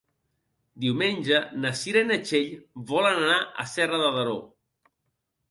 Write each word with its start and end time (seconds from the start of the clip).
Diumenge 0.85 1.41
na 1.65 1.73
Cira 1.81 2.01
i 2.05 2.07
na 2.13 2.17
Txell 2.31 2.49
volen 2.93 3.21
anar 3.27 3.37
a 3.43 3.69
Serra 3.75 4.01
de 4.07 4.11
Daró. 4.19 4.37